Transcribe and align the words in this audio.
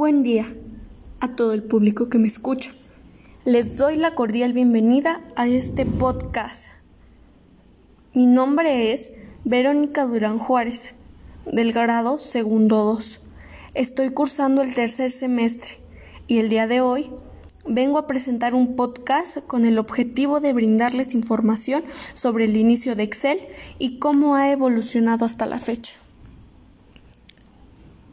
Buen 0.00 0.22
día 0.22 0.46
a 1.20 1.32
todo 1.32 1.52
el 1.52 1.62
público 1.62 2.08
que 2.08 2.16
me 2.16 2.26
escucha. 2.26 2.72
Les 3.44 3.76
doy 3.76 3.96
la 3.96 4.14
cordial 4.14 4.54
bienvenida 4.54 5.20
a 5.36 5.46
este 5.46 5.84
podcast. 5.84 6.68
Mi 8.14 8.24
nombre 8.24 8.94
es 8.94 9.12
Verónica 9.44 10.06
Durán 10.06 10.38
Juárez, 10.38 10.94
del 11.44 11.74
grado 11.74 12.18
segundo 12.18 12.82
2. 12.82 13.20
Estoy 13.74 14.08
cursando 14.08 14.62
el 14.62 14.74
tercer 14.74 15.10
semestre 15.10 15.72
y 16.26 16.38
el 16.38 16.48
día 16.48 16.66
de 16.66 16.80
hoy 16.80 17.10
vengo 17.66 17.98
a 17.98 18.06
presentar 18.06 18.54
un 18.54 18.76
podcast 18.76 19.46
con 19.46 19.66
el 19.66 19.78
objetivo 19.78 20.40
de 20.40 20.54
brindarles 20.54 21.12
información 21.12 21.84
sobre 22.14 22.46
el 22.46 22.56
inicio 22.56 22.96
de 22.96 23.02
Excel 23.02 23.40
y 23.78 23.98
cómo 23.98 24.34
ha 24.34 24.50
evolucionado 24.50 25.26
hasta 25.26 25.44
la 25.44 25.60
fecha. 25.60 25.92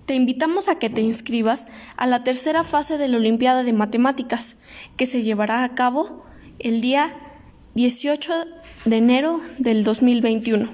Te 0.07 0.15
invitamos 0.15 0.69
a 0.69 0.79
que 0.79 0.89
te 0.89 1.01
inscribas 1.01 1.67
a 1.97 2.07
la 2.07 2.23
tercera 2.23 2.63
fase 2.63 2.97
de 2.97 3.09
la 3.09 3.17
Olimpiada 3.17 3.63
de 3.63 3.73
Matemáticas, 3.73 4.55
que 4.95 5.05
se 5.05 5.21
llevará 5.21 5.65
a 5.65 5.75
cabo 5.75 6.23
el 6.59 6.79
día 6.79 7.13
18 7.75 8.45
de 8.85 8.97
enero 8.97 9.41
del 9.57 9.83
2021. 9.83 10.69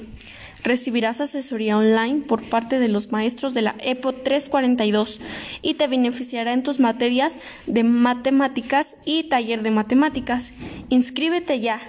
Recibirás 0.63 1.19
asesoría 1.19 1.79
online 1.79 2.21
por 2.21 2.43
parte 2.43 2.77
de 2.77 2.89
los 2.89 3.11
maestros 3.11 3.55
de 3.55 3.63
la 3.63 3.73
EPO 3.79 4.13
342 4.13 5.19
y 5.63 5.73
te 5.73 5.87
beneficiará 5.87 6.53
en 6.53 6.61
tus 6.61 6.79
materias 6.79 7.40
de 7.65 7.84
matemáticas 7.84 8.97
y 9.03 9.23
taller 9.23 9.63
de 9.63 9.71
matemáticas. 9.71 10.51
Inscríbete 10.90 11.59
ya. 11.59 11.81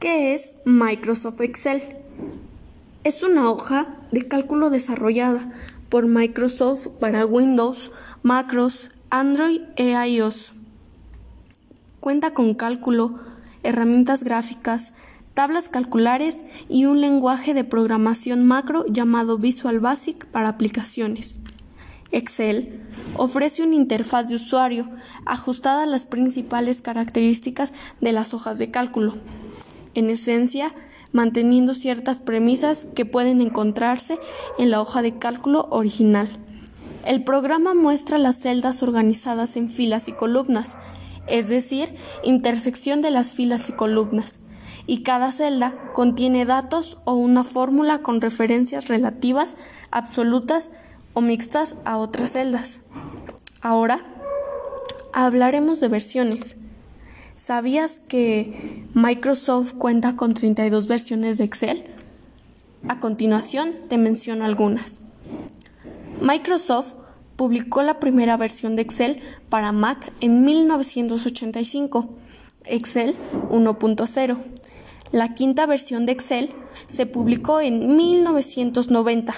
¿Qué 0.00 0.32
es 0.32 0.54
Microsoft 0.64 1.42
Excel? 1.42 1.82
Es 3.04 3.22
una 3.22 3.50
hoja 3.50 3.86
de 4.12 4.26
cálculo 4.26 4.70
desarrollada 4.70 5.52
por 5.90 6.06
Microsoft 6.06 6.88
para 7.00 7.26
Windows, 7.26 7.90
Macros, 8.22 8.92
Android 9.10 9.60
e 9.76 9.92
iOS. 10.08 10.54
Cuenta 12.00 12.32
con 12.32 12.54
cálculo, 12.54 13.20
herramientas 13.62 14.24
gráficas, 14.24 14.94
tablas 15.34 15.68
calculares 15.68 16.46
y 16.70 16.86
un 16.86 17.02
lenguaje 17.02 17.52
de 17.52 17.64
programación 17.64 18.46
macro 18.46 18.86
llamado 18.86 19.36
Visual 19.36 19.80
Basic 19.80 20.24
para 20.24 20.48
aplicaciones. 20.48 21.40
Excel 22.10 22.80
ofrece 23.16 23.64
una 23.64 23.74
interfaz 23.74 24.30
de 24.30 24.36
usuario 24.36 24.88
ajustada 25.26 25.82
a 25.82 25.86
las 25.86 26.06
principales 26.06 26.80
características 26.80 27.74
de 28.00 28.12
las 28.12 28.32
hojas 28.32 28.58
de 28.58 28.70
cálculo. 28.70 29.18
En 29.94 30.10
esencia, 30.10 30.74
manteniendo 31.12 31.74
ciertas 31.74 32.20
premisas 32.20 32.86
que 32.94 33.04
pueden 33.04 33.40
encontrarse 33.40 34.18
en 34.58 34.70
la 34.70 34.80
hoja 34.80 35.02
de 35.02 35.18
cálculo 35.18 35.66
original. 35.70 36.28
El 37.04 37.24
programa 37.24 37.74
muestra 37.74 38.18
las 38.18 38.40
celdas 38.40 38.82
organizadas 38.82 39.56
en 39.56 39.68
filas 39.68 40.08
y 40.08 40.12
columnas, 40.12 40.76
es 41.26 41.48
decir, 41.48 41.94
intersección 42.22 43.02
de 43.02 43.10
las 43.10 43.32
filas 43.32 43.68
y 43.68 43.72
columnas, 43.72 44.38
y 44.86 45.02
cada 45.02 45.32
celda 45.32 45.74
contiene 45.92 46.44
datos 46.44 46.98
o 47.04 47.14
una 47.14 47.44
fórmula 47.44 48.02
con 48.02 48.20
referencias 48.20 48.88
relativas, 48.88 49.56
absolutas 49.90 50.72
o 51.14 51.20
mixtas 51.20 51.76
a 51.84 51.96
otras 51.96 52.32
celdas. 52.32 52.80
Ahora 53.62 54.04
hablaremos 55.12 55.80
de 55.80 55.88
versiones. 55.88 56.56
¿Sabías 57.40 58.00
que 58.00 58.84
Microsoft 58.92 59.72
cuenta 59.72 60.14
con 60.14 60.34
32 60.34 60.86
versiones 60.88 61.38
de 61.38 61.44
Excel? 61.44 61.84
A 62.86 62.98
continuación 63.00 63.76
te 63.88 63.96
menciono 63.96 64.44
algunas. 64.44 65.06
Microsoft 66.20 66.96
publicó 67.36 67.82
la 67.82 67.98
primera 67.98 68.36
versión 68.36 68.76
de 68.76 68.82
Excel 68.82 69.22
para 69.48 69.72
Mac 69.72 70.12
en 70.20 70.44
1985, 70.44 72.10
Excel 72.66 73.16
1.0. 73.50 74.36
La 75.10 75.32
quinta 75.32 75.64
versión 75.64 76.04
de 76.04 76.12
Excel 76.12 76.50
se 76.84 77.06
publicó 77.06 77.62
en 77.62 77.96
1990, 77.96 79.32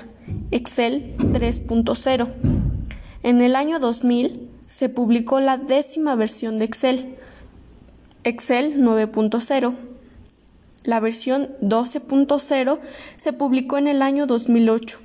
Excel 0.51 1.15
3.0. 1.19 2.33
En 3.23 3.41
el 3.43 3.55
año 3.55 3.79
2000 3.79 4.51
se 4.67 4.89
publicó 4.89 5.39
la 5.39 5.57
décima 5.57 6.17
versión 6.17 6.59
de 6.59 6.65
Excel, 6.65 7.17
Excel 8.25 8.81
9.0. 8.81 9.75
La 10.84 11.00
versión 11.00 11.50
12.0 11.60 12.78
se 13.16 13.33
publicó 13.33 13.78
en 13.78 13.88
el 13.88 14.00
año 14.00 14.27
2008, 14.27 15.00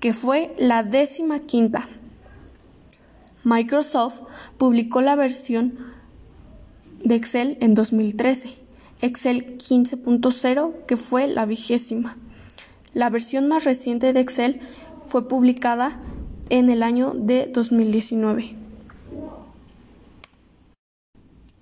que 0.00 0.14
fue 0.14 0.54
la 0.58 0.82
décima 0.82 1.40
quinta. 1.40 1.90
Microsoft 3.44 4.20
publicó 4.56 5.02
la 5.02 5.16
versión 5.16 5.78
de 7.04 7.14
Excel 7.14 7.58
en 7.60 7.74
2013, 7.74 8.48
Excel 9.02 9.58
15.0, 9.58 10.72
que 10.86 10.96
fue 10.96 11.26
la 11.26 11.44
vigésima. 11.44 12.16
La 12.94 13.10
versión 13.10 13.48
más 13.48 13.64
reciente 13.64 14.14
de 14.14 14.20
Excel 14.20 14.60
fue 15.06 15.28
publicada 15.28 16.00
en 16.48 16.70
el 16.70 16.82
año 16.82 17.12
de 17.14 17.50
2019. 17.52 18.56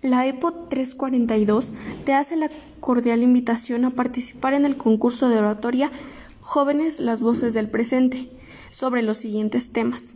La 0.02 0.26
EPO 0.26 0.52
342 0.70 1.74
te 2.06 2.14
hace 2.14 2.34
la 2.34 2.50
cordial 2.80 3.22
invitación 3.22 3.84
a 3.84 3.90
participar 3.90 4.54
en 4.54 4.64
el 4.64 4.78
concurso 4.78 5.28
de 5.28 5.36
oratoria 5.36 5.92
Jóvenes 6.40 7.00
las 7.00 7.20
Voces 7.20 7.52
del 7.52 7.68
Presente 7.68 8.30
sobre 8.70 9.02
los 9.02 9.18
siguientes 9.18 9.72
temas. 9.72 10.14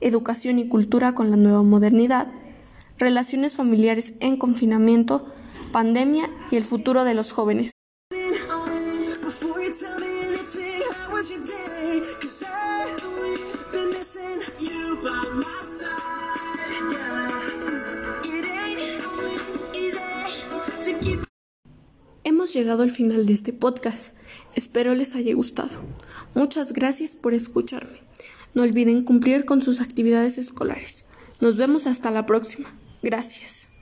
Educación 0.00 0.58
y 0.58 0.68
cultura 0.68 1.14
con 1.14 1.30
la 1.30 1.36
nueva 1.36 1.62
modernidad, 1.62 2.28
relaciones 2.96 3.54
familiares 3.54 4.14
en 4.20 4.38
confinamiento, 4.38 5.30
pandemia 5.70 6.30
y 6.50 6.56
el 6.56 6.64
futuro 6.64 7.04
de 7.04 7.12
los 7.12 7.32
jóvenes. 7.32 7.72
Hemos 22.46 22.54
llegado 22.54 22.84
al 22.84 22.92
final 22.92 23.26
de 23.26 23.32
este 23.32 23.52
podcast. 23.52 24.12
Espero 24.54 24.94
les 24.94 25.16
haya 25.16 25.34
gustado. 25.34 25.80
Muchas 26.32 26.72
gracias 26.72 27.16
por 27.16 27.34
escucharme. 27.34 27.98
No 28.54 28.62
olviden 28.62 29.02
cumplir 29.02 29.44
con 29.44 29.62
sus 29.62 29.80
actividades 29.80 30.38
escolares. 30.38 31.06
Nos 31.40 31.56
vemos 31.56 31.88
hasta 31.88 32.12
la 32.12 32.24
próxima. 32.24 32.72
Gracias. 33.02 33.75